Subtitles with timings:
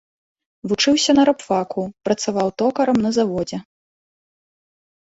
[0.69, 3.65] Вучыўся на рабфаку, працаваў токарам на заводзе.